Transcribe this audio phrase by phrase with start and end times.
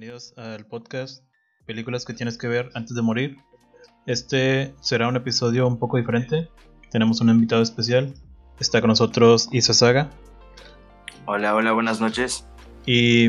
[0.00, 1.22] Bienvenidos al podcast
[1.66, 3.36] Películas que tienes que ver antes de morir.
[4.06, 6.48] Este será un episodio un poco diferente.
[6.90, 8.14] Tenemos un invitado especial.
[8.58, 10.08] Está con nosotros Isa Saga.
[11.26, 12.46] Hola, hola, buenas noches.
[12.86, 13.26] Y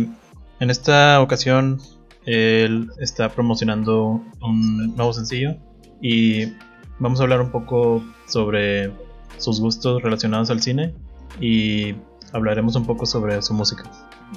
[0.61, 1.81] en esta ocasión
[2.25, 5.57] él está promocionando un nuevo sencillo
[6.01, 6.53] y
[6.99, 8.93] vamos a hablar un poco sobre
[9.39, 10.95] sus gustos relacionados al cine
[11.41, 11.95] y
[12.31, 13.83] hablaremos un poco sobre su música.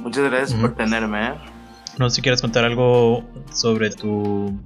[0.02, 1.28] Muchas gracias por tenerme.
[1.28, 1.53] ¿eh?
[1.98, 4.58] No sé si quieres contar algo sobre tu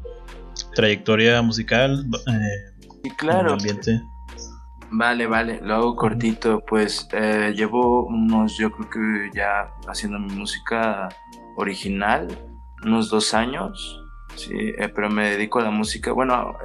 [0.74, 2.06] trayectoria musical.
[2.26, 3.52] Eh, claro.
[3.52, 4.00] ambiente.
[4.90, 6.60] Vale, vale, lo hago cortito.
[6.66, 11.08] Pues eh, llevo unos, yo creo que ya haciendo mi música
[11.56, 12.28] original,
[12.84, 14.00] unos dos años.
[14.34, 16.12] Sí, eh, pero me dedico a la música.
[16.12, 16.56] Bueno,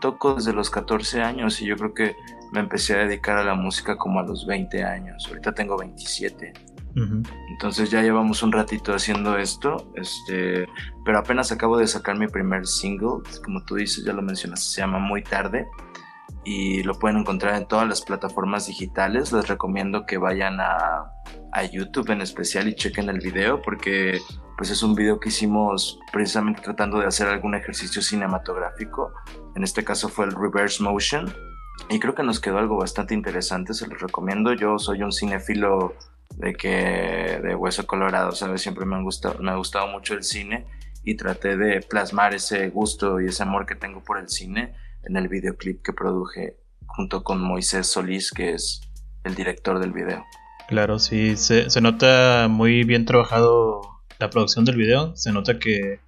[0.00, 2.14] toco desde los 14 años y yo creo que
[2.52, 5.26] me empecé a dedicar a la música como a los 20 años.
[5.28, 6.52] Ahorita tengo 27.
[6.94, 10.66] Entonces ya llevamos un ratito haciendo esto, este,
[11.04, 14.80] pero apenas acabo de sacar mi primer single, como tú dices, ya lo mencionaste, se
[14.82, 15.66] llama Muy tarde
[16.44, 19.32] y lo pueden encontrar en todas las plataformas digitales.
[19.32, 21.12] Les recomiendo que vayan a,
[21.52, 24.18] a YouTube en especial y chequen el video porque
[24.56, 29.12] pues es un video que hicimos precisamente tratando de hacer algún ejercicio cinematográfico.
[29.54, 31.32] En este caso fue el reverse motion
[31.88, 34.52] y creo que nos quedó algo bastante interesante, se los recomiendo.
[34.52, 35.94] Yo soy un cinéfilo
[36.36, 38.62] de que de hueso colorado, ¿sabes?
[38.62, 40.66] Siempre me, han gustado, me ha gustado mucho el cine
[41.04, 44.74] y traté de plasmar ese gusto y ese amor que tengo por el cine
[45.04, 48.80] en el videoclip que produje junto con Moisés Solís, que es
[49.24, 50.24] el director del video.
[50.68, 53.82] Claro, sí, se, se nota muy bien trabajado
[54.18, 56.00] la producción del video, se nota que,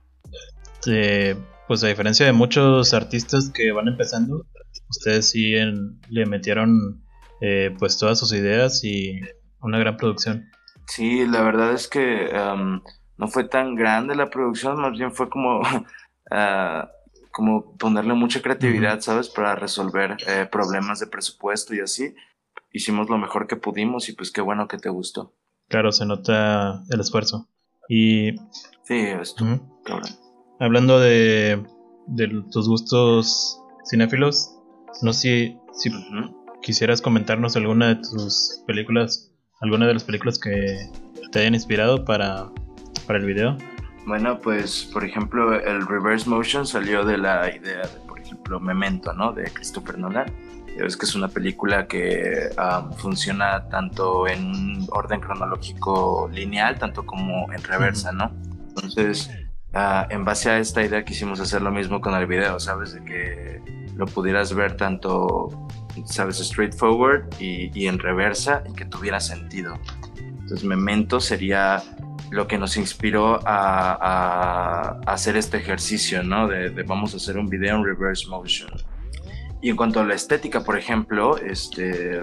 [0.86, 4.46] eh, pues a diferencia de muchos artistas que van empezando,
[4.88, 5.54] ustedes sí
[6.08, 7.02] le metieron
[7.40, 9.20] eh, pues todas sus ideas y
[9.64, 10.50] una gran producción.
[10.86, 12.30] Sí, la verdad es que
[13.16, 15.60] no fue tan grande la producción, más bien fue como,
[16.30, 16.90] ah,
[17.32, 19.28] como ponerle mucha creatividad, ¿sabes?
[19.28, 22.14] Para resolver eh, problemas de presupuesto y así.
[22.72, 25.32] Hicimos lo mejor que pudimos y pues qué bueno que te gustó.
[25.68, 27.48] Claro, se nota el esfuerzo.
[27.88, 28.36] Y...
[28.84, 29.44] Sí, esto,
[30.60, 31.64] Hablando de,
[32.06, 34.54] de tus gustos cinéfilos,
[35.02, 35.90] no sé si,
[36.62, 39.33] quisieras comentarnos alguna de tus películas
[39.64, 40.88] alguna de las películas que
[41.32, 42.48] te hayan inspirado para,
[43.06, 43.56] para el video?
[44.06, 49.12] Bueno, pues por ejemplo el reverse motion salió de la idea de, por ejemplo, Memento,
[49.14, 49.32] ¿no?
[49.32, 50.30] De Christopher Nolan.
[50.76, 52.50] Es que es una película que
[52.98, 58.32] funciona tanto en orden cronológico lineal, tanto como en reversa, ¿no?
[58.68, 59.30] Entonces,
[59.72, 62.92] ah, en base a esta idea quisimos hacer lo mismo con el video, ¿sabes?
[62.92, 63.62] De que
[63.94, 65.48] lo pudieras ver tanto
[66.06, 69.74] sabes, straightforward y, y en reversa y que tuviera sentido.
[70.18, 71.82] Entonces, Memento sería
[72.30, 76.48] lo que nos inspiró a, a, hacer este ejercicio, ¿no?
[76.48, 78.70] De, vamos a hacer un video en reverse motion.
[79.62, 82.22] Y en cuanto a la estética, por ejemplo, este,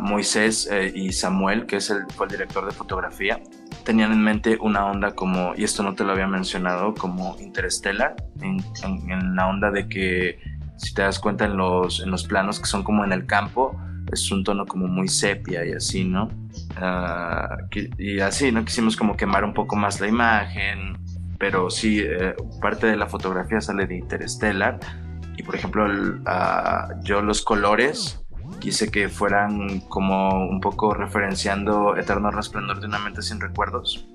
[0.00, 3.42] Moisés eh, y Samuel, que es el, fue el director de fotografía,
[3.84, 8.16] tenían en mente una onda como, y esto no te lo había mencionado, como Interstellar,
[8.40, 8.64] en,
[9.10, 10.38] en la onda de que
[10.76, 13.78] si te das cuenta en los, en los planos que son como en el campo,
[14.12, 16.28] es un tono como muy sepia y así, ¿no?
[16.76, 17.56] Ah,
[17.98, 18.64] y así, ¿no?
[18.64, 20.98] Quisimos como quemar un poco más la imagen,
[21.38, 24.78] pero sí, eh, parte de la fotografía sale de Interstellar.
[25.36, 25.86] Y por ejemplo,
[26.26, 28.24] ah, yo los colores
[28.60, 34.06] quise que fueran como un poco referenciando Eterno Resplandor de una mente sin recuerdos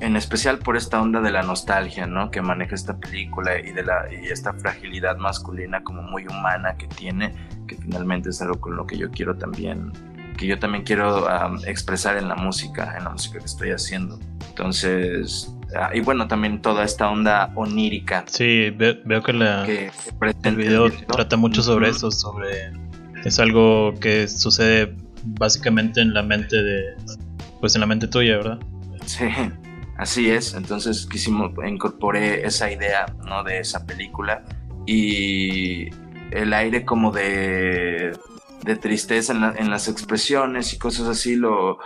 [0.00, 2.30] en especial por esta onda de la nostalgia, ¿no?
[2.30, 6.86] Que maneja esta película y de la y esta fragilidad masculina como muy humana que
[6.88, 7.34] tiene,
[7.68, 9.92] que finalmente es algo con lo que yo quiero también,
[10.38, 11.26] que yo también quiero
[11.66, 14.18] expresar en la música, en la música que estoy haciendo.
[14.48, 18.24] Entonces, ah, y bueno, también toda esta onda onírica.
[18.26, 22.72] Sí, veo que, la, el video trata mucho sobre eso, sobre
[23.24, 26.94] es algo que sucede básicamente en la mente de,
[27.60, 28.58] pues en la mente tuya, ¿verdad?
[29.04, 29.26] Sí.
[30.00, 33.44] Así es, entonces quisimos, incorporé esa idea, ¿no?
[33.44, 34.42] De esa película
[34.86, 35.90] y
[36.30, 38.18] el aire como de,
[38.64, 41.80] de tristeza en, las expresiones y cosas así lo,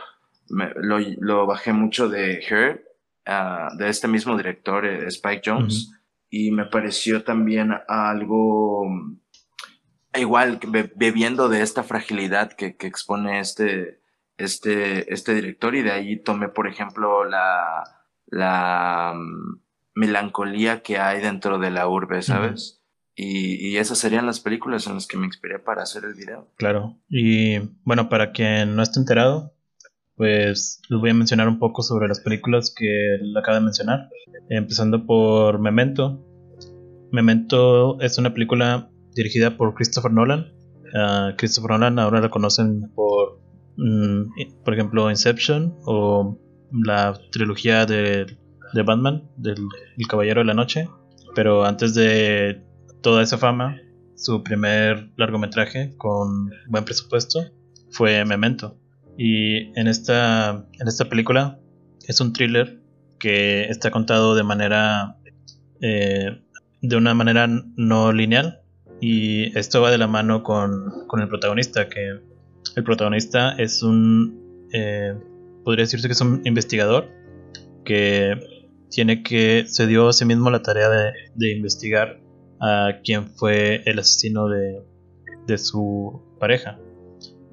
[0.49, 2.84] lo, bajé mucho de Her,
[3.26, 5.90] ah, de este mismo director, eh, Spike Jones,
[6.31, 8.87] y me pareció también algo
[10.14, 10.61] igual,
[10.94, 13.99] bebiendo de esta fragilidad que, que expone este,
[14.37, 18.02] este, este director y de ahí tomé, por ejemplo, la
[18.35, 19.61] la mm,
[19.95, 22.85] melancolía que hay dentro de la urbe, ¿sabes?
[23.17, 26.49] y, esas serían las películas en las que me inspiré para hacer el video.
[26.57, 26.99] Claro.
[27.09, 29.55] Y bueno, para quien no esté enterado,
[30.17, 34.09] pues les voy a mencionar un poco sobre las películas que le acaba de mencionar,
[34.49, 36.25] empezando por Memento.
[37.13, 40.53] Memento es una película dirigida por Christopher Nolan.
[40.93, 43.41] Uh, Christopher Nolan ahora la conocen por,
[43.77, 46.39] mm, por ejemplo, Inception o
[46.72, 48.37] la trilogía de,
[48.72, 49.58] de Batman, del
[49.96, 50.88] El Caballero de la Noche.
[51.34, 52.62] Pero antes de
[53.00, 53.81] toda esa fama,
[54.16, 57.44] su primer largometraje con buen presupuesto
[57.90, 58.76] fue Memento.
[59.16, 61.58] Y en esta, en esta película
[62.06, 62.81] es un thriller
[63.19, 65.16] que está contado de manera
[65.81, 66.43] eh,
[66.82, 68.61] de una manera no lineal
[69.00, 72.20] y esto va de la mano con, con el protagonista que
[72.76, 75.14] el protagonista es un eh,
[75.64, 77.11] podría decirse que es un investigador
[77.84, 78.38] que
[78.90, 82.20] tiene que se dio a sí mismo la tarea de, investigar
[82.61, 84.82] a quién fue el asesino de,
[85.46, 86.78] de su pareja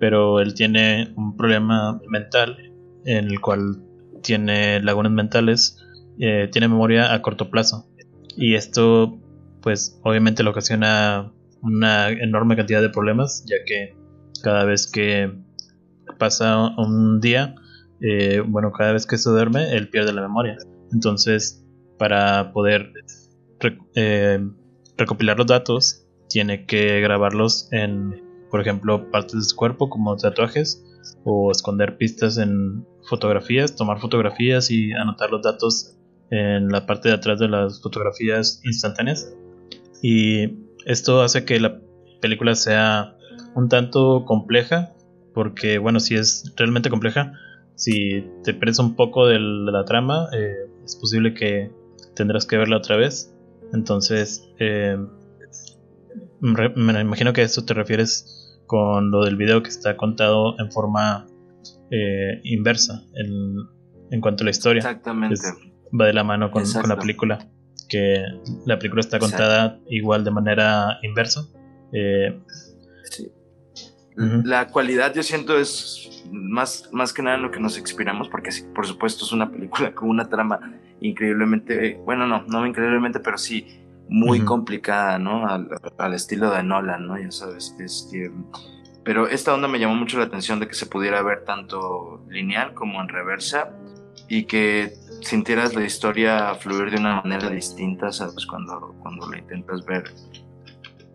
[0.01, 2.57] pero él tiene un problema mental
[3.05, 3.83] en el cual
[4.23, 5.77] tiene lagunas mentales,
[6.19, 7.87] eh, tiene memoria a corto plazo.
[8.35, 9.19] Y esto,
[9.61, 11.31] pues, obviamente le ocasiona
[11.61, 13.95] una enorme cantidad de problemas, ya que
[14.41, 15.31] cada vez que
[16.17, 17.53] pasa un día,
[18.01, 20.57] eh, bueno, cada vez que se duerme, él pierde la memoria.
[20.91, 21.65] Entonces,
[21.97, 22.91] para poder
[23.95, 24.39] eh,
[24.97, 30.85] recopilar los datos, tiene que grabarlos en por ejemplo, partes de su cuerpo como tatuajes
[31.23, 35.97] o esconder pistas en fotografías, tomar fotografías y anotar los datos
[36.29, 39.33] en la parte de atrás de las fotografías instantáneas.
[40.03, 41.79] Y esto hace que la
[42.21, 43.15] película sea
[43.55, 44.93] un tanto compleja,
[45.33, 47.33] porque bueno, si es realmente compleja,
[47.81, 51.71] si te pierdes un poco de la trama, eh, es posible que
[52.15, 53.35] tendrás que verla otra vez.
[53.73, 54.97] Entonces, eh,
[56.41, 60.71] me imagino que a esto te refieres con lo del video que está contado en
[60.71, 61.25] forma
[61.89, 64.79] eh, inversa en, cuanto a la historia.
[64.81, 65.41] Exactamente.
[65.99, 67.49] va de la mano con, la película.
[67.89, 68.23] Que
[68.67, 71.47] la película está contada igual de manera inversa.
[74.17, 74.41] Sí.
[74.43, 78.49] La cualidad yo siento es más, más que nada en lo que nos inspiramos, porque
[78.73, 80.59] por supuesto es una película con una trama
[80.99, 85.47] increíblemente, bueno, no, no increíblemente, pero sí muy complicada, ¿no?
[85.47, 87.17] Al, estilo de Nolan, ¿no?
[87.17, 88.31] Ya sabes, este,
[89.03, 92.73] pero esta onda me llamó mucho la atención de que se pudiera ver tanto lineal
[92.73, 93.71] como en reversa
[94.27, 98.45] y que sintieras la historia fluir de una manera distinta, ¿sabes?
[98.45, 100.03] Cuando, cuando la intentas ver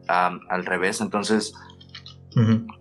[0.09, 1.01] al revés.
[1.01, 1.53] Entonces,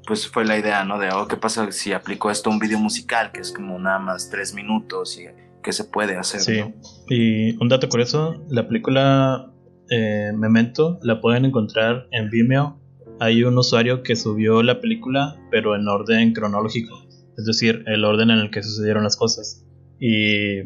[0.05, 0.99] pues fue la idea, ¿no?
[0.99, 3.99] De, oh, ¿qué pasa si aplico esto a un video musical, que es como nada
[3.99, 5.25] más tres minutos y
[5.63, 6.41] qué se puede hacer?
[6.41, 6.61] Sí.
[7.09, 9.53] Y un dato curioso, la película
[9.89, 12.81] eh, Memento la pueden encontrar en Vimeo.
[13.19, 18.31] Hay un usuario que subió la película, pero en orden cronológico, es decir, el orden
[18.31, 19.65] en el que sucedieron las cosas.
[19.99, 20.63] Y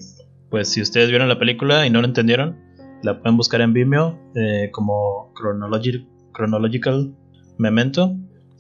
[0.49, 2.57] pues si ustedes vieron la película y no la entendieron,
[3.03, 5.31] la pueden buscar en Vimeo eh, como
[6.33, 7.15] Chronological
[7.59, 8.17] Memento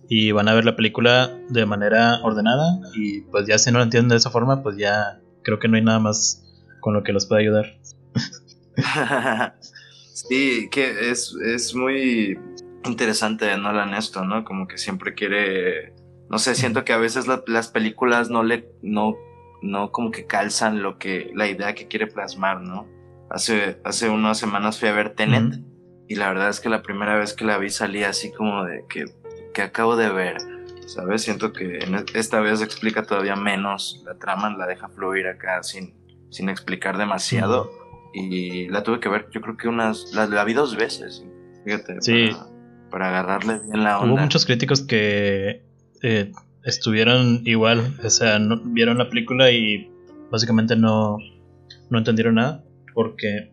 [0.09, 3.85] y van a ver la película de manera ordenada y pues ya si no la
[3.85, 6.43] entienden de esa forma, pues ya creo que no hay nada más
[6.81, 7.79] con lo que los pueda ayudar.
[10.27, 12.37] Sí, que es, es muy
[12.83, 14.43] interesante de Nolan esto, ¿no?
[14.43, 15.93] Como que siempre quiere,
[16.29, 19.15] no sé, siento que a veces las películas no le, no,
[19.61, 22.85] no como que calzan lo que, la idea que quiere plasmar, ¿no?
[23.29, 25.61] Hace, hace unas semanas fui a ver Tenet
[26.09, 28.83] y la verdad es que la primera vez que la vi salí así como de
[28.89, 29.05] que,
[29.59, 30.37] que acabo de ver,
[30.85, 31.23] ¿sabes?
[31.23, 35.93] Siento que e, esta vez explica todavía menos la trama, la deja fluir acá sin,
[36.29, 37.69] sin explicar demasiado
[38.13, 41.25] y la tuve que ver, yo creo que unas, la, vi dos veces,
[41.65, 42.29] fíjate, sí.
[42.89, 44.13] para, agarrarle bien la onda.
[44.13, 45.61] Hubo muchos críticos que
[46.03, 46.31] eh,
[46.63, 49.91] estuvieron igual, o sea, no, vieron la película y
[50.31, 51.17] básicamente no,
[51.89, 52.63] no entendieron nada,
[52.93, 53.51] porque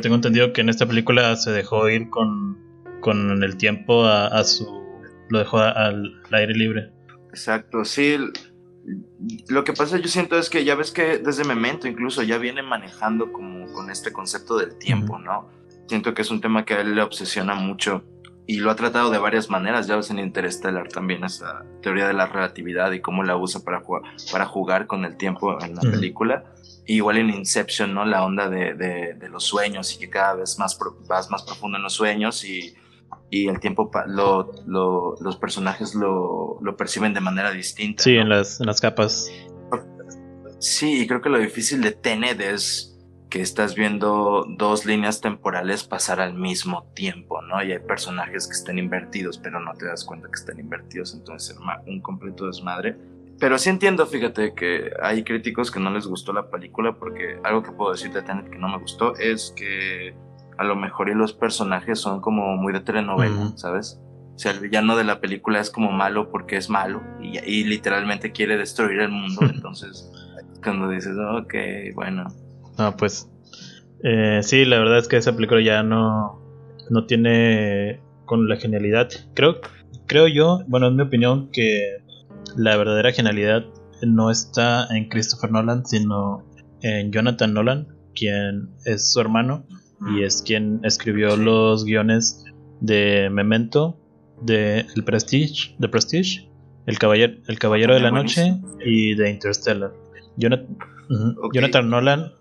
[0.00, 2.58] tengo entendido que en esta película se dejó ir con,
[3.00, 4.81] con el tiempo a, a su...
[5.32, 6.92] lo dejó al aire libre.
[7.30, 8.18] Exacto, sí,
[9.48, 12.62] lo que pasa yo siento es que ya ves que desde Memento incluso ya viene
[12.62, 15.48] manejando como con este concepto del tiempo, ¿no?
[15.86, 18.04] Siento que es un tema que a él le obsesiona mucho
[18.46, 19.86] y lo ha tratado de varias maneras.
[19.86, 23.80] Ya ves en Interstellar también esa teoría de la relatividad y cómo la usa para
[23.80, 26.44] jugar, para jugar con el tiempo en la película.
[26.86, 28.04] igual en Inception, ¿no?
[28.04, 31.84] La onda de, de, los sueños y que cada vez más vas más profundo en
[31.84, 32.74] los sueños y
[33.32, 38.02] y el tiempo lo, los personajes lo, perciben de manera distinta.
[38.02, 39.32] Sí, en, las, en las capas.
[40.58, 42.94] Sí, y creo que lo difícil de Tenet es
[43.30, 47.64] que estás viendo dos líneas temporales pasar al mismo tiempo, ¿no?
[47.64, 51.56] Y hay personajes que están invertidos, pero no te das cuenta que están invertidos, entonces
[51.86, 52.98] un completo desmadre.
[53.40, 57.62] pero sí entiendo, fíjate, que hay críticos que no les gustó la película porque algo
[57.62, 60.14] que puedo decir de Tenet que no me gustó es que
[60.58, 64.00] a lo mejor y los personajes son como muy de telenovela, ¿sabes?
[64.34, 68.32] O sea, el villano de la película es como malo porque es malo y, literalmente
[68.32, 69.40] quiere destruir el mundo.
[69.54, 70.10] Entonces,
[70.62, 71.54] cuando dices, ok,
[71.94, 72.24] bueno.
[72.78, 73.28] No, pues
[74.02, 76.40] eh, sí, la verdad es que esa película ya no,
[76.90, 79.08] no tiene con la genialidad.
[79.34, 79.60] Creo,
[80.06, 81.98] creo yo, bueno, en mi opinión, que
[82.56, 83.64] la verdadera genialidad
[84.02, 86.44] no está en Christopher Nolan, sino
[86.80, 89.66] en Jonathan Nolan, quien es su hermano
[90.10, 92.44] y es quien escribió los guiones
[92.80, 93.98] de Memento,
[94.40, 96.50] de El Prestige, de Prestige,
[96.86, 99.92] El Caballero, el Caballero de la Noche y de Interstellar.
[100.36, 102.32] Jonathan, Nolan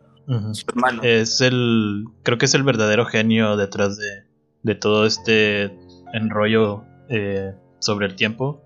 [1.04, 4.24] es el, creo que es el verdadero genio detrás de,
[4.64, 5.72] de todo este
[6.14, 8.64] enrollo eh, sobre el tiempo.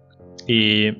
[0.47, 0.91] Y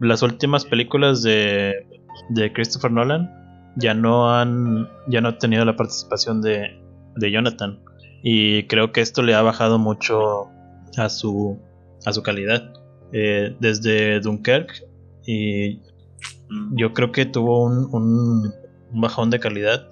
[0.00, 1.86] las últimas películas de,
[2.30, 3.30] de Christopher Nolan
[3.76, 6.80] ya no han ya no han tenido la participación de,
[7.16, 7.80] de Jonathan.
[8.22, 10.48] Y creo que esto le ha bajado mucho
[10.96, 11.58] a su
[12.06, 12.72] a su calidad.
[13.12, 14.84] Eh, desde Dunkirk
[15.24, 15.80] y
[16.72, 18.54] yo creo que tuvo un, un,
[19.00, 19.88] bajón de calidad.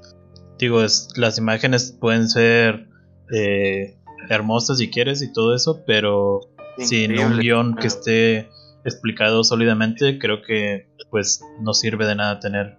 [0.58, 2.88] Digo es, las imágenes pueden ser
[3.32, 3.96] eh,
[4.28, 6.40] hermosas si quieres y todo eso pero
[6.78, 8.48] sin un guion que esté
[8.84, 12.78] explicado sólidamente, creo que pues no sirve de nada tener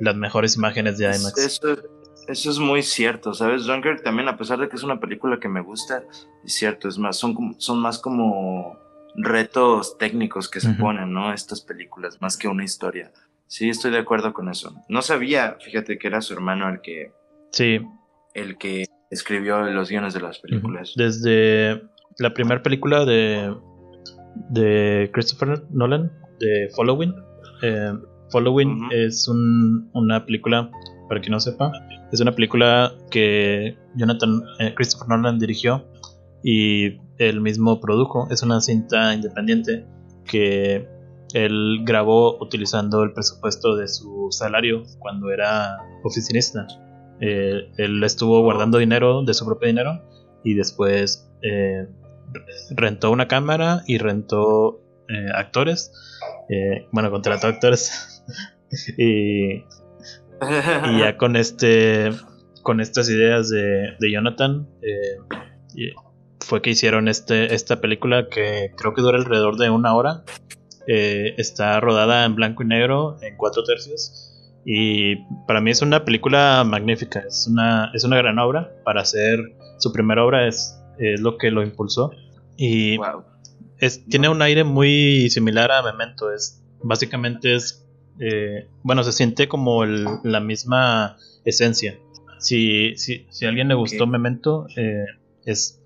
[0.00, 1.38] las mejores imágenes de IMAX.
[1.38, 1.76] Eso,
[2.28, 3.64] eso es muy cierto, ¿sabes?
[3.64, 6.04] Dunkirk también, a pesar de que es una película que me gusta,
[6.44, 8.78] es cierto, es más, son, son más como
[9.14, 11.32] retos técnicos que se ponen, ¿no?
[11.32, 13.12] Estas películas, más que una historia.
[13.46, 14.74] Sí, estoy de acuerdo con eso.
[14.88, 17.12] No sabía, fíjate que era su hermano el que...
[17.50, 17.80] Sí.
[18.32, 20.94] El que escribió los guiones de las películas.
[20.96, 21.82] Desde
[22.18, 23.54] la primera película de
[24.50, 26.10] de Christopher Nolan,
[26.40, 27.14] de Following.
[27.62, 27.92] Eh,
[28.30, 30.70] Following es una película,
[31.12, 31.70] para quien no sepa,
[32.10, 35.84] es una película que Jonathan eh, Christopher Nolan dirigió
[36.42, 38.28] y él mismo produjo.
[38.30, 39.84] Es una cinta independiente
[40.24, 40.88] que
[41.34, 46.66] él grabó utilizando el presupuesto de su salario cuando era oficinista.
[47.20, 50.02] Eh, él estuvo guardando dinero de su propio dinero
[50.42, 51.28] y después
[52.70, 54.80] rentó una cámara y rentó
[55.12, 55.92] eh, actores.
[56.48, 58.24] Eh, bueno, contrató actores.
[58.98, 59.64] y,
[60.98, 62.10] ya con este
[62.62, 65.92] con estas ideas de, Jonathan eh,
[66.40, 70.22] fue que hicieron este, esta película que creo que dura alrededor de una hora.
[70.86, 74.28] está rodada en blanco y negro, en cuatro tercios.
[74.64, 75.16] Y
[75.48, 78.72] para mí es una película magnífica, es una, es una gran obra.
[78.84, 79.40] Para hacer
[79.78, 82.12] su primera obra es es lo que lo impulsó.
[82.56, 82.98] Y
[83.78, 86.32] es, tiene un aire muy similar a Memento.
[86.32, 87.81] Es, básicamente es,
[88.18, 91.98] eh, bueno, se siente como la misma esencia.
[92.38, 95.04] Si, si, si a alguien le gustó Memento, eh,
[95.44, 95.80] es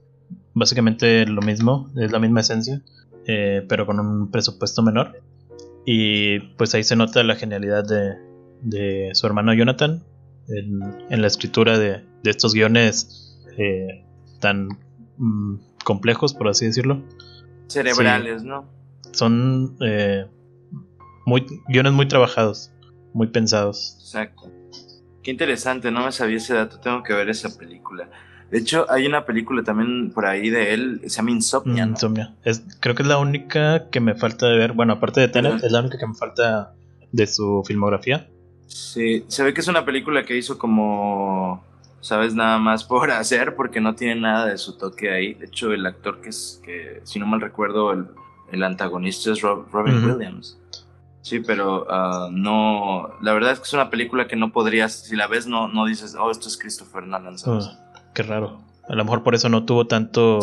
[0.55, 2.83] básicamente lo mismo, es la misma esencia,
[3.27, 5.23] eh, pero con un presupuesto menor.
[5.85, 8.17] Y pues ahí se nota la genialidad de,
[8.63, 10.03] de su hermano Jonathan
[10.49, 10.81] en,
[11.11, 13.39] en la escritura de, de estos guiones
[14.41, 14.69] tan
[15.19, 17.03] Mm, complejos, por así decirlo.
[17.69, 18.67] Cerebrales, ¿no?
[19.13, 20.27] Son eh,
[21.27, 22.73] muy guiones muy trabajados,
[23.13, 23.99] muy pensados.
[24.01, 24.51] Exacto.
[25.23, 28.09] Qué interesante, no me sabía ese dato, tengo que ver esa película.
[28.51, 31.85] De hecho, hay una película también por ahí de él, se llama Insomnia.
[31.85, 32.37] Insomnia.
[32.45, 34.73] Es, creo que es la única que me falta de ver.
[34.73, 36.73] Bueno, aparte de Tenet, es la única que me falta
[37.11, 38.29] de su filmografía.
[38.69, 41.65] Sí, se ve que es una película que hizo como
[42.01, 45.35] sabes nada más por hacer porque no tiene nada de su toque ahí.
[45.35, 50.05] De hecho, el actor que es, que si no mal recuerdo, el, antagonista es Robin
[50.05, 50.57] Williams.
[51.27, 55.17] Sí, pero ah, no, la verdad es que es una película que no podrías, si
[55.17, 57.67] la ves no, no dices, oh, esto es Christopher Nolan, ¿sabes?
[57.67, 58.61] Oh, qué raro.
[58.89, 60.39] A lo mejor por eso no tuvo tanto,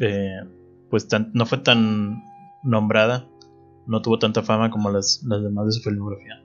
[0.00, 0.40] eh,
[0.90, 2.24] pues no fue tan
[2.64, 3.28] nombrada,
[3.86, 6.42] no tuvo tanta fama como las, las demás de su filmografía.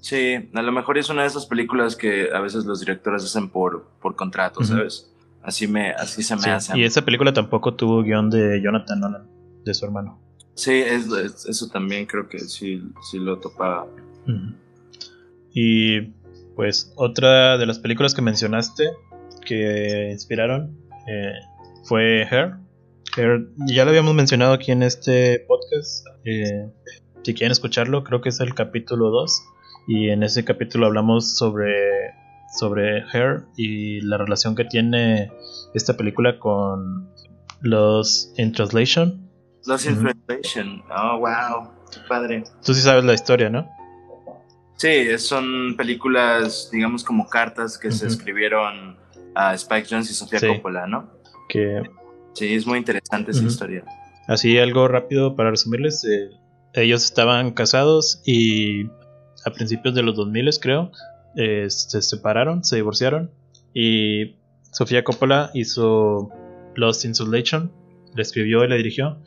[0.00, 3.50] Sí, a lo mejor es una de esas películas que a veces los directores hacen
[3.50, 5.14] por, por contrato, ¿sabes?
[5.44, 6.76] Así, me, así se me hace.
[6.76, 9.28] Y esa película tampoco tuvo guion de Jonathan Nolan,
[9.64, 10.23] de su hermano.
[10.54, 13.86] Sí, eso también creo que sí, sí lo topaba.
[15.52, 16.00] Y
[16.54, 18.90] pues otra de las películas que mencionaste
[19.44, 20.76] que inspiraron
[21.08, 21.32] eh,
[21.84, 22.54] fue Hair.
[23.16, 23.48] Hair.
[23.66, 26.06] Ya lo habíamos mencionado aquí en este podcast.
[26.24, 26.70] Eh,
[27.22, 29.42] si quieren escucharlo, creo que es el capítulo 2
[29.88, 32.14] y en ese capítulo hablamos sobre
[32.56, 35.32] sobre Hair y la relación que tiene
[35.74, 37.10] esta película con
[37.60, 39.23] los In Translation.
[39.66, 41.70] Los In Translation, oh wow.
[42.08, 42.44] padre.
[42.64, 43.68] Tú sí sabes la historia, ¿no?
[44.76, 48.96] Sí, son películas, digamos, como cartas que se escribieron
[49.34, 51.10] a Spike Jones y Sofía Coppola, ¿no?
[51.48, 51.82] Que...
[52.34, 53.84] Sí, es muy interesante esa historia.
[54.26, 56.04] Así, algo rápido para resumirles.
[56.04, 56.30] Eh,
[56.74, 58.86] ellos estaban casados y
[59.44, 60.90] a principios de los 2000, creo,
[61.36, 63.30] eh, se separaron, se divorciaron
[63.72, 64.36] y
[64.72, 66.30] Sofía Coppola hizo
[66.74, 67.72] Lost in Translation,
[68.14, 69.18] le escribió y le dirigió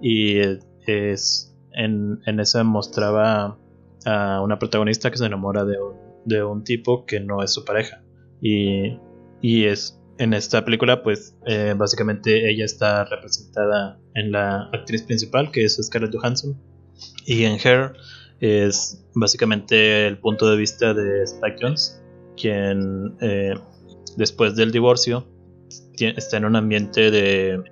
[0.00, 0.38] y
[0.86, 3.58] es, en, en esa mostraba
[4.04, 7.64] a una protagonista que se enamora de un, de un tipo que no es su
[7.64, 8.02] pareja.
[8.40, 8.98] Y,
[9.40, 15.50] y es en esta película pues eh, básicamente ella está representada en la actriz principal
[15.50, 16.56] que es Scarlett Johansson.
[17.26, 17.92] Y en Her
[18.40, 22.02] es básicamente el punto de vista de Spike Jones,
[22.36, 23.54] quien eh,
[24.16, 25.26] después del divorcio
[25.98, 27.62] está en un ambiente de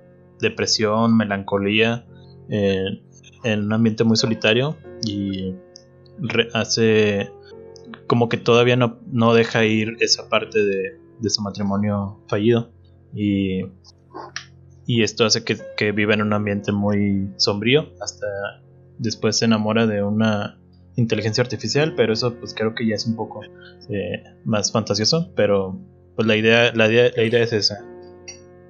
[0.41, 2.05] depresión, melancolía,
[2.49, 5.53] en un ambiente muy solitario y
[6.53, 7.31] hace
[8.07, 12.71] como que todavía no, no, deja ir esa parte de, de su matrimonio fallido
[13.13, 13.61] y,
[14.85, 17.93] y esto hace que, que viva en un ambiente muy sombrío.
[18.01, 18.27] Hasta
[18.97, 20.59] después se enamora de una
[20.95, 23.41] inteligencia artificial, pero eso pues creo que ya es un poco
[23.89, 25.79] eh, más fantasioso, pero
[26.15, 27.85] pues la idea, la idea, la idea es esa,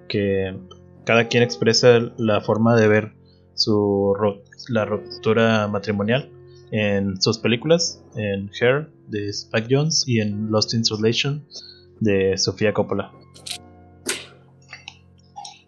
[0.10, 0.57] que
[1.05, 3.16] cada quien expresa la forma de ver
[3.57, 4.15] su
[4.69, 6.31] la ruptura matrimonial
[6.71, 11.45] en sus películas, en Hair de Spike Jones y en Lost in Translation
[11.99, 13.11] de Sofía Coppola.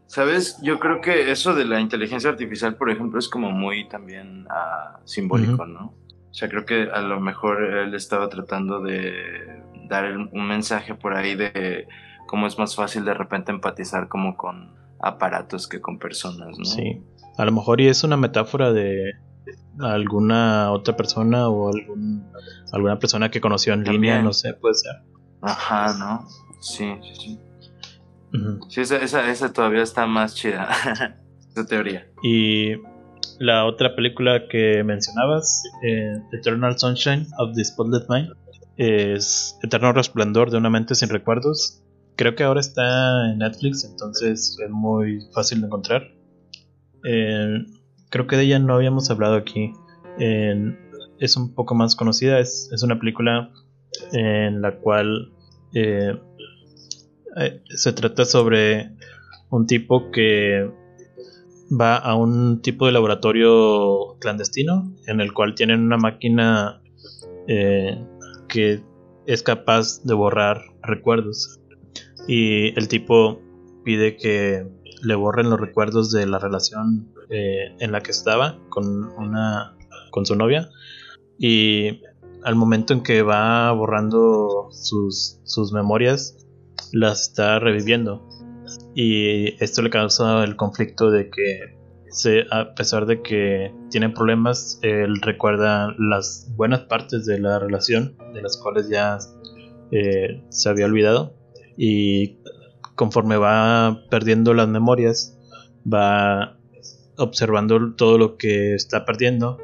[0.08, 4.46] Sabes, yo creo que eso de la inteligencia artificial, por ejemplo, es como muy también
[4.48, 5.94] uh, simbólico, ¿no?
[6.30, 11.14] O sea, creo que a lo mejor él estaba tratando de dar un mensaje por
[11.14, 11.88] ahí de
[12.28, 16.66] cómo es más fácil de repente empatizar como con aparatos que con personas, ¿no?
[16.66, 17.02] Sí.
[17.40, 19.14] A lo mejor y es una metáfora de
[19.80, 22.30] alguna otra persona o algún,
[22.74, 24.92] alguna persona que conoció en línea, no sé, puede ser.
[25.42, 26.28] Ajá, ¿no?
[26.60, 27.40] Sí, sí, sí.
[28.68, 30.68] Sí, esa, esa, todavía está más chida,
[31.50, 32.10] esa teoría.
[32.22, 32.74] Y
[33.40, 38.34] la otra película que mencionabas, eh, Eternal Sunshine of the Spotless Mind,
[38.76, 41.82] es Eterno Resplandor de una mente sin recuerdos.
[42.18, 46.19] Creo que ahora está en Netflix, entonces es muy fácil de encontrar.
[47.02, 49.74] Creo que de ella no habíamos hablado aquí.
[50.18, 53.52] es un poco más conocida, es, es una película
[54.12, 55.32] en la cual
[55.74, 56.18] eh,
[57.38, 58.92] eh, se trata sobre
[59.50, 60.70] un tipo que
[61.70, 66.82] va a un tipo de laboratorio clandestino en el cual tienen una máquina
[67.48, 68.04] eh,
[68.48, 68.82] que
[69.28, 71.60] es capaz de borrar recuerdos
[72.28, 73.40] y el tipo
[73.84, 74.66] pide que
[75.02, 79.76] le borren los recuerdos de la relación eh, en la que estaba con una
[80.12, 80.70] con su novia
[81.38, 82.02] y
[82.44, 86.38] al momento en que va borrando sus, sus memorias
[86.92, 88.28] las está reviviendo.
[88.96, 91.78] Y esto le causa el conflicto de que,
[92.10, 98.16] se, a pesar de que tienen problemas, él recuerda las buenas partes de la relación,
[98.34, 99.18] de las cuales ya
[99.92, 101.36] eh, se había olvidado.
[101.78, 102.40] Y
[103.00, 105.40] conforme va perdiendo las memorias,
[105.82, 106.58] va
[107.18, 109.58] observando todo lo que está perdiendo.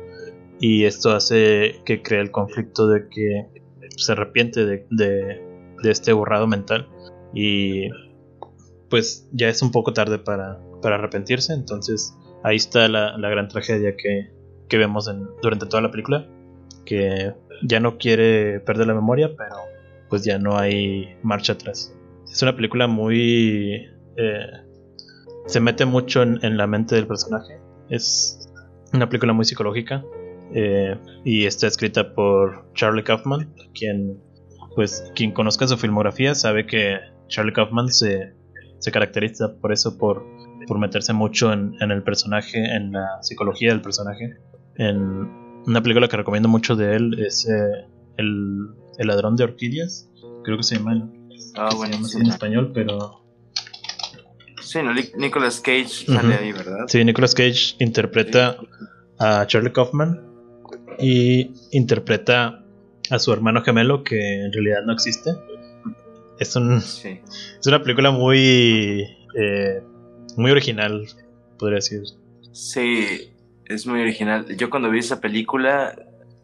[0.62, 3.62] Y esto hace que cree el conflicto de que
[3.98, 6.88] se arrepiente de, de este borrado mental
[7.34, 7.90] y
[8.90, 14.32] pues ya es un poco tarde para, arrepentirse, entonces ahí está la, gran tragedia que,
[14.78, 15.10] vemos
[15.42, 16.26] durante toda la película,
[16.86, 19.56] que ya no quiere perder la memoria, pero
[20.10, 21.94] pues ya no hay marcha atrás.
[22.32, 23.88] Es una película muy...
[24.18, 24.48] Eh,
[25.48, 27.60] se mete mucho en, la mente del personaje,
[27.90, 28.50] es
[28.94, 30.04] una película muy psicológica
[30.54, 34.20] eh, y está escrita por Charlie Kaufman, quien
[34.76, 38.34] pues quien conozca su filmografía sabe que Charlie Kaufman se,
[38.92, 40.26] caracteriza por eso, por,
[40.68, 44.38] por meterse mucho en, el personaje, en la psicología del personaje.
[44.78, 50.12] Una película que recomiendo mucho de él es eh, el, ladrón de orquídeas,
[50.44, 51.10] creo que se llama,
[51.56, 53.22] ah, bueno, en español, pero...
[54.62, 56.86] Sí, no, Nicolas Cage sale ahí, ¿verdad?
[56.88, 58.58] Sí, Nicolas Cage interpreta
[59.20, 60.22] a Charlie Kaufman
[61.00, 62.64] y interpreta
[63.10, 65.32] a su hermano gemelo que en realidad no existe
[66.40, 69.82] es, un, es una película muy, eh,
[70.38, 71.08] muy original,
[71.58, 72.02] podría decir.
[72.52, 73.32] Sí,
[73.66, 74.46] es muy original.
[74.58, 75.96] Yo cuando vi esa película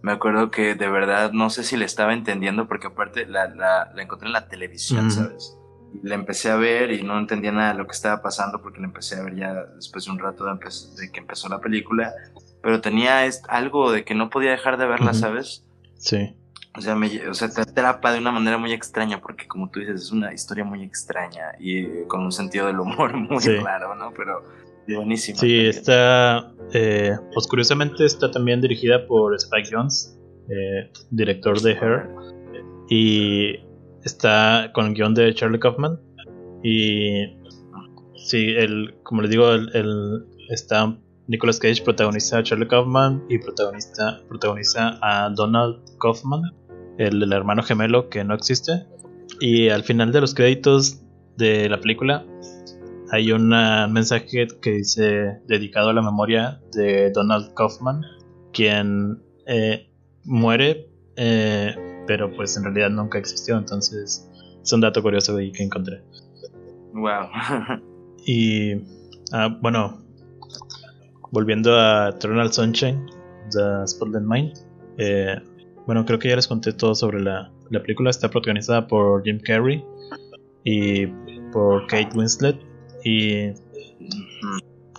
[0.01, 3.91] me acuerdo que de verdad no sé si le estaba entendiendo porque aparte la, la,
[3.97, 5.57] encontré en la televisión, ¿sabes?
[6.03, 8.87] La empecé a ver y no entendía nada de lo que estaba pasando porque la
[8.87, 12.13] empecé a ver ya después de un rato de, de que empezó la película
[12.61, 15.65] pero tenía algo de que no podía dejar de verla, ¿sabes?
[15.97, 16.35] Sí.
[16.77, 19.79] O sea, me, o sea, te atrapa de una manera muy extraña, porque como tú
[19.79, 24.13] dices, es una historia muy extraña y con un sentido del humor muy claro, ¿no?
[24.13, 24.43] Pero
[24.87, 25.39] buenísimo.
[25.39, 30.17] Sí, está, eh, pues curiosamente está también dirigida por Spike Jones,
[30.49, 32.09] eh, director de Her,
[32.89, 33.55] y
[34.03, 35.99] está con el guion de Charlie Kaufman.
[36.63, 37.25] Y
[38.15, 44.21] sí, el, como les digo, el, está Nicolas Cage protagoniza a Charlie Kaufman y protagonista,
[44.27, 46.41] protagoniza a Donald Kaufman,
[46.97, 48.85] el, hermano gemelo que no existe.
[49.39, 51.01] Y al final de los créditos
[51.37, 52.25] de la película
[53.11, 58.03] hay un mensaje que dice dedicado a la memoria de Donald Kaufman,
[58.53, 59.89] quien eh,
[60.23, 61.75] muere, eh,
[62.07, 63.57] pero pues en realidad nunca existió.
[63.57, 64.29] Entonces
[64.61, 66.01] es un dato curioso ahí que encontré.
[66.93, 67.27] Wow.
[68.25, 68.75] y
[69.33, 70.01] ah, bueno,
[71.31, 73.05] volviendo a Eternal Sunshine,
[73.51, 74.53] The Spotlight Mind.
[74.97, 75.35] Eh,
[75.85, 78.09] bueno, creo que ya les conté todo sobre la, la película.
[78.09, 79.83] Está protagonizada por Jim Carrey
[80.63, 81.07] y
[81.51, 82.70] por Kate Winslet.
[83.03, 83.53] Y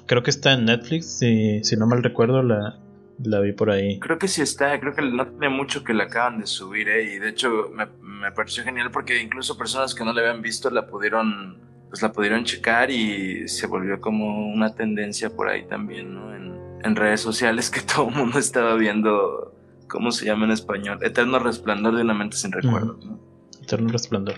[0.06, 2.78] creo que está en Netflix, si, si no mal recuerdo, la,
[3.24, 3.98] la vi por ahí.
[4.00, 7.14] Creo que sí está, creo que no tiene mucho que la acaban de subir, ¿eh?
[7.14, 10.70] y de hecho me, me, pareció genial porque incluso personas que no la habían visto
[10.70, 16.14] la pudieron, pues la pudieron checar y se volvió como una tendencia por ahí también,
[16.14, 16.34] ¿no?
[16.34, 19.54] En, en redes sociales que todo el mundo estaba viendo,
[19.88, 20.98] ¿cómo se llama en español?
[21.02, 23.20] Eterno resplandor de una mente sin recuerdo, ¿no?
[23.62, 24.34] Eterno resplandor.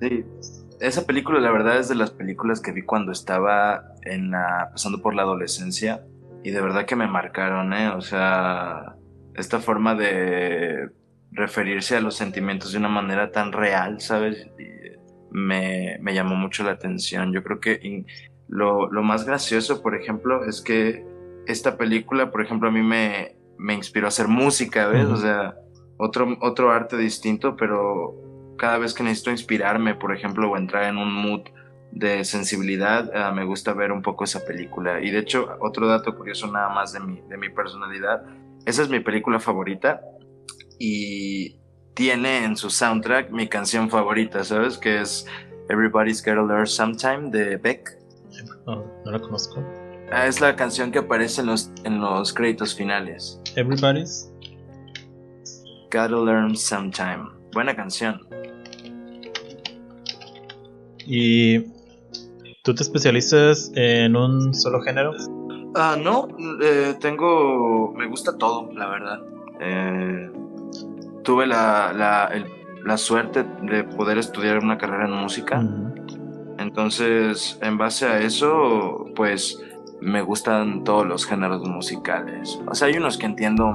[0.00, 0.24] Sí,
[0.80, 5.00] esa película la verdad es de las películas que vi cuando estaba en la, pasando
[5.00, 6.04] por la adolescencia
[6.42, 7.88] y de verdad que me marcaron, ¿eh?
[7.90, 8.96] O sea,
[9.34, 10.88] esta forma de
[11.32, 14.48] referirse a los sentimientos de una manera tan real, ¿sabes?
[15.30, 17.32] Me, me llamó mucho la atención.
[17.32, 18.04] Yo creo que
[18.48, 21.04] lo, lo, más gracioso, por ejemplo, es que
[21.46, 25.06] esta película, por ejemplo, a mí me, me inspiró a hacer música, ¿ves?
[25.06, 25.54] O sea,
[25.98, 28.27] otro, otro arte distinto, pero
[28.58, 31.42] cada vez que necesito inspirarme, por ejemplo, o entrar en un mood
[31.92, 35.00] de sensibilidad, eh, me gusta ver un poco esa película.
[35.00, 38.22] Y de hecho, otro dato curioso nada más de mi, de mi personalidad,
[38.66, 40.02] esa es mi película favorita
[40.78, 41.58] y
[41.94, 44.76] tiene en su soundtrack mi canción favorita, ¿sabes?
[44.78, 45.26] Que es
[45.68, 47.98] Everybody's Gotta Learn Sometime de Beck.
[48.66, 49.64] No, la conozco.
[50.12, 53.40] Ah, es la canción que aparece en los, en los créditos finales.
[53.56, 54.30] Everybody's
[55.90, 57.28] Gotta Learn Sometime.
[57.52, 58.20] Buena canción.
[61.10, 61.64] Y
[62.68, 65.12] ¿Tú te especializas en un solo género?
[65.74, 66.28] Ah, no,
[66.60, 69.22] eh, tengo, me gusta todo, la verdad.
[69.58, 70.30] Eh,
[71.24, 72.30] tuve la, la,
[72.84, 75.66] la, suerte de poder estudiar una carrera en música.
[76.58, 79.58] Entonces, en base a eso, pues
[80.02, 82.60] me gustan todos los géneros musicales.
[82.66, 83.72] O sea, hay unos que entiendo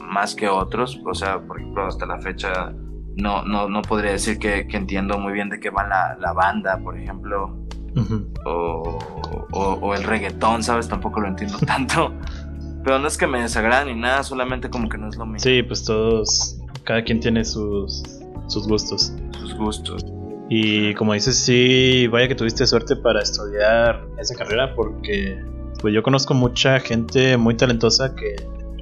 [0.00, 1.00] más que otros.
[1.06, 2.74] O sea, por ejemplo, hasta la fecha
[3.16, 6.32] no, no, no podría decir que, que entiendo muy bien de qué va la, la
[6.32, 7.62] banda, por ejemplo
[8.44, 10.88] o, el reggaetón, ¿sabes?
[10.88, 12.12] Tampoco lo entiendo tanto.
[12.84, 15.38] Pero no es que me desagrade ni nada, solamente como que no es lo mismo.
[15.38, 18.02] Sí, pues todos, cada quien tiene sus,
[18.48, 19.14] sus gustos.
[19.38, 20.04] Sus gustos.
[20.48, 25.40] Y como dices, sí, vaya que tuviste suerte para estudiar esa carrera porque
[25.80, 28.36] pues yo conozco mucha gente muy talentosa que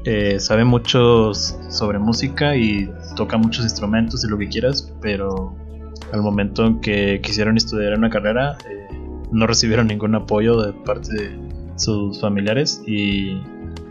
[0.05, 2.91] eh, sabe mucho sobre música y
[3.21, 5.55] toca muchos instrumentos y lo que quieras, pero
[6.11, 8.89] al momento en que quisieron estudiar una carrera, eh,
[9.31, 11.39] no recibieron ningún apoyo de parte de
[11.77, 13.39] sus familiares y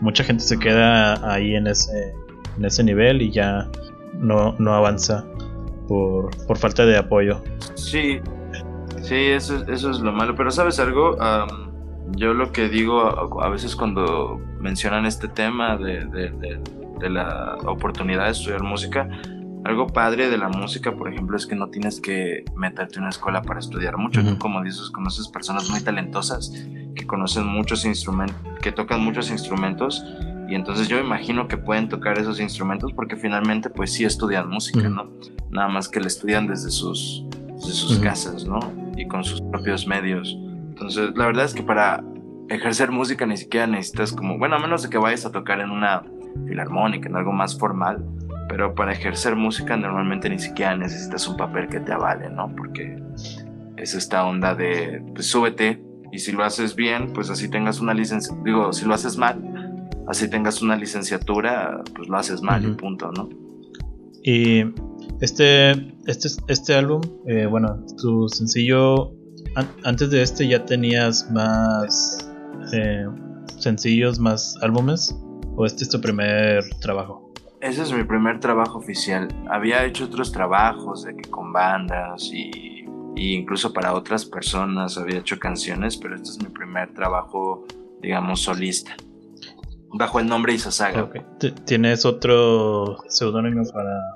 [0.00, 2.12] mucha gente se queda ahí en ese,
[2.58, 3.70] en ese nivel y ya
[4.14, 5.24] no, no avanza
[5.86, 7.40] por, por falta de apoyo.
[7.76, 8.18] Sí,
[9.00, 10.34] sí, eso, eso es lo malo.
[10.34, 11.16] Pero sabes algo,
[12.16, 13.00] yo lo que digo
[13.40, 16.60] a, veces cuando mencionan este tema de
[17.08, 19.08] la oportunidad de estudiar música,
[19.64, 23.10] algo padre de la música, por ejemplo, es que no tienes que meterte en una
[23.10, 24.24] escuela para estudiar mucho.
[24.24, 26.52] Tú, como dices, conoces personas muy talentosas
[26.94, 30.02] que conocen muchos instrumentos, que tocan muchos instrumentos.
[30.48, 34.88] Y entonces yo imagino que pueden tocar esos instrumentos porque finalmente pues sí estudian música,
[34.88, 35.10] ¿no?
[35.50, 37.24] Nada más que la estudian desde sus,
[37.58, 38.58] sus casas, ¿no?
[38.96, 40.36] Y con sus propios medios.
[40.70, 42.02] Entonces, la verdad es que para
[42.48, 45.70] ejercer música ni siquiera necesitas como, bueno, a menos de que vayas a tocar en
[45.70, 46.02] una
[46.46, 48.04] filarmónica, en algo más formal,
[48.48, 52.52] pero para ejercer música normalmente ni siquiera necesitas un papel que te avale, ¿no?
[52.56, 53.00] Porque
[53.76, 55.80] es esta onda de, pues súbete
[56.12, 59.40] y si lo haces bien, pues así tengas una licencia, digo, si lo haces mal,
[60.08, 63.28] así tengas una licenciatura, pues lo haces mal y punto, ¿no?
[64.24, 64.64] Y
[65.20, 65.70] este,
[66.06, 69.12] este, este álbum, eh, bueno, tu sencillo,
[69.84, 72.28] antes de este ya tenías más
[72.72, 73.06] eh,
[73.58, 75.16] sencillos, más álbumes
[75.60, 77.34] ¿O este es tu primer trabajo?
[77.60, 79.28] Ese es mi primer trabajo oficial.
[79.50, 85.38] Había hecho otros trabajos de que con bandas y, incluso para otras personas había hecho
[85.38, 87.66] canciones, pero este es mi primer trabajo,
[88.00, 88.96] digamos, solista.
[89.92, 91.10] Bajo el nombre Isasaga.
[91.66, 94.14] ¿Tienes otro seudónimo para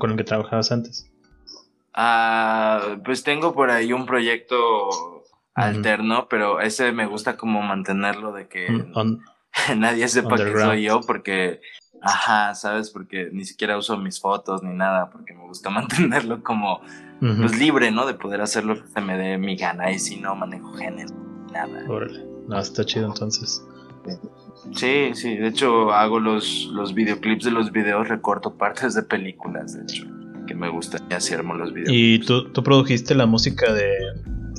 [0.00, 1.08] con el que trabajabas antes?
[1.94, 4.88] Ah, pues tengo por ahí un proyecto
[5.54, 8.66] alterno, pero ese me gusta como mantenerlo de que
[9.76, 11.60] nadie sepa que soy yo porque
[12.02, 12.90] Ajá, ¿sabes?
[12.90, 16.80] Porque ni siquiera uso mis fotos ni nada, porque me gusta mantenerlo como
[17.20, 18.06] pues, libre, ¿no?
[18.06, 21.14] De poder hacer lo que se me dé mi gana y si no manejo género,
[21.52, 21.84] nada.
[21.88, 23.64] Órale, no, está chido entonces.
[24.74, 29.76] Sí, sí, de hecho hago los, los videoclips de los videos, recorto partes de películas,
[29.76, 30.04] de hecho,
[30.48, 31.90] que me gusta y así armo los videos.
[31.92, 33.92] ¿Y tú, tú produjiste la música de,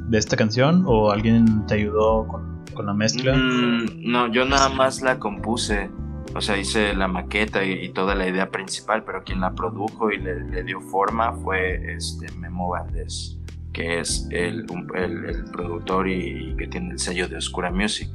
[0.08, 3.36] de esta canción o alguien te ayudó con, con la mezcla?
[3.36, 5.89] Mm, no, yo nada más la compuse.
[6.36, 10.17] O sea, hice la maqueta y, toda la idea principal, pero quien la produjo y
[10.17, 13.38] le, dio forma fue este Memo Valdés,
[13.71, 18.09] que es el, el, productor y, que tiene el sello de Oscura Music,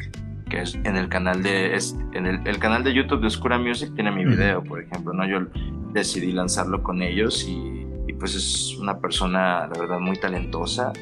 [0.49, 1.79] que es en el canal de
[2.12, 5.47] en el, canal de YouTube de Oscura Music tiene mi video, por ejemplo, no yo
[5.92, 7.85] decidí lanzarlo con ellos y,
[8.18, 10.92] pues es una persona la verdad muy talentosa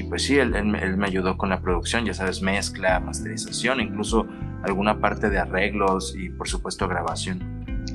[0.00, 4.26] y, pues sí, él, él me ayudó con la producción, ya sabes, mezcla, masterización, incluso
[4.62, 7.40] alguna parte de arreglos y por supuesto grabación.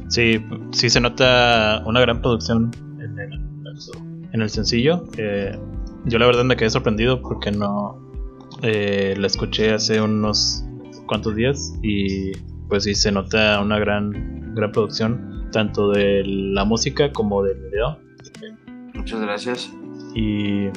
[0.08, 3.34] Sí, sí se nota una gran producción en el,
[4.32, 5.04] en el sencillo.
[5.18, 5.58] Eh,
[6.06, 8.00] yo la verdad me quedé sorprendido porque no
[8.62, 10.64] eh, la escuché hace unos
[11.08, 12.32] cuantos días y
[12.70, 18.00] pues sí se nota una gran, gran producción tanto de la música como del video.
[18.94, 19.72] Muchas gracias.
[20.16, 20.70] Y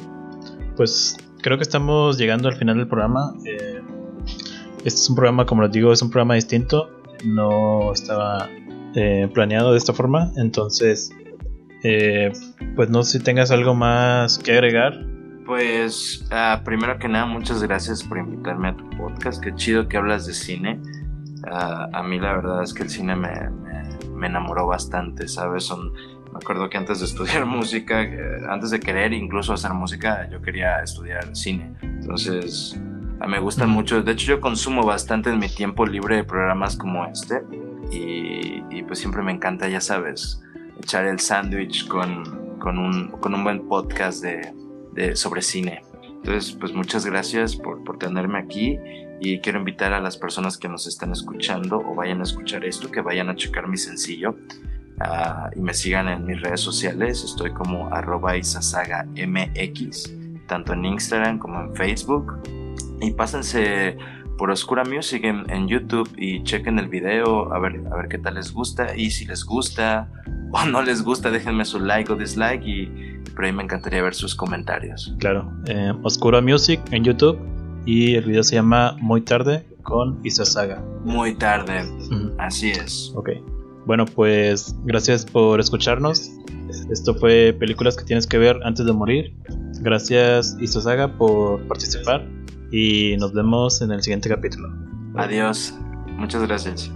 [0.79, 3.33] pues creo que estamos llegando al final del programa.
[3.43, 3.81] Eh,
[4.77, 6.89] este es un programa, como les digo, es un programa distinto.
[7.25, 8.47] No estaba
[8.95, 10.31] eh, planeado de esta forma.
[10.37, 11.11] Entonces,
[11.83, 12.31] eh,
[12.77, 15.05] pues no sé si tengas algo más que agregar.
[15.45, 19.43] Pues ah, primero que nada, muchas gracias por invitarme a tu podcast.
[19.43, 20.79] Qué chido que hablas de cine.
[21.51, 23.33] Ah, a mí la verdad es que el cine me,
[24.15, 25.65] me, enamoró bastante, ¿sabes?
[25.65, 25.91] Son,
[26.31, 30.41] me acuerdo que antes de estudiar música, eh, antes de querer incluso hacer música, yo
[30.41, 31.73] quería estudiar cine.
[31.81, 32.79] Entonces,
[33.27, 34.01] me gustan mucho.
[34.01, 37.41] De hecho, yo consumo bastante en mi tiempo libre de programas como este.
[37.91, 40.41] Y, pues siempre me encanta, ya sabes,
[40.79, 44.53] echar el sándwich con, con, un, con un buen podcast de,
[44.93, 45.83] de, sobre cine.
[46.03, 48.79] Entonces, pues muchas gracias por, por tenerme aquí
[49.19, 52.89] y quiero invitar a las personas que nos están escuchando o vayan a escuchar esto,
[52.89, 54.35] que vayan a checar mi sencillo
[55.01, 57.23] uh, y me sigan en mis redes sociales.
[57.23, 60.13] Estoy como arroba MX,
[60.47, 62.39] tanto en Instagram como en Facebook
[63.01, 63.97] y pásense
[64.37, 68.35] por Oscura Music en, YouTube y chequen el video a ver, a ver qué tal
[68.35, 70.09] les gusta y si les gusta
[70.51, 72.85] o no les gusta déjenme su like o dislike y
[73.35, 75.13] por ahí me encantaría ver sus comentarios.
[75.19, 77.37] Claro, eh, Oscura Music en YouTube
[77.85, 80.81] y el video se llama Muy tarde con Isasaga.
[81.03, 81.83] Muy tarde,
[82.37, 83.11] así es.
[83.15, 83.29] Ok,
[83.89, 86.29] bueno pues gracias por escucharnos.
[86.91, 89.33] Esto fue Películas que tienes que ver antes de morir.
[89.81, 92.23] Gracias Isasaga por participar
[92.71, 94.69] y nos vemos en el siguiente capítulo.
[95.15, 95.73] Adiós.
[96.19, 96.91] Muchas gracias.